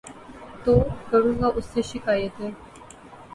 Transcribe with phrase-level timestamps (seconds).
[0.63, 0.73] تو
[1.09, 2.51] کروں گا اُس سے شکائتیں